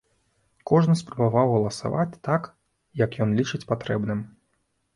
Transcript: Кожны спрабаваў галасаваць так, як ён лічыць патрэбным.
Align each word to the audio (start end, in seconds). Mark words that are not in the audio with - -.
Кожны 0.71 0.95
спрабаваў 1.01 1.47
галасаваць 1.57 2.19
так, 2.29 2.49
як 3.05 3.21
ён 3.27 3.39
лічыць 3.43 3.63
патрэбным. 3.73 4.19